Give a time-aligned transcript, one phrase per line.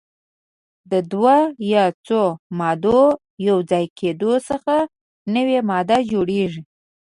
[0.91, 1.37] د دوه
[1.73, 2.21] یا څو
[2.59, 3.01] مادو
[3.47, 4.73] یو ځای کیدو څخه
[5.35, 6.61] نوې ماده جوړیږي.